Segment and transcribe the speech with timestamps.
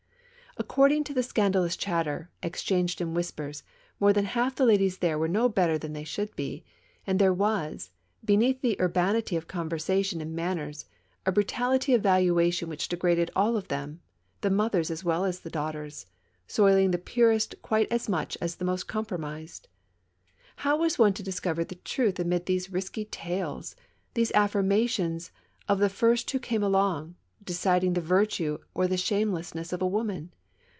[0.57, 3.63] According to the scan dalous chatter, exchanged in whispers,
[4.01, 6.65] more than half the ladies there were no better than they should be;
[7.07, 7.89] and there was,
[8.23, 10.85] beneath the urbanity of conversation and manners,
[11.25, 14.01] a brutality of valuation which degraded all of them,
[14.41, 16.05] the mothers as well as the daughters,
[16.47, 19.69] soiling the purest quite as much as the most compromised.
[20.57, 23.75] How was one to discover the truth amid these risky tales,
[24.15, 25.31] these affirmations
[25.69, 30.33] of the first who came along, deciding the virtue or the shamelessness of a woman?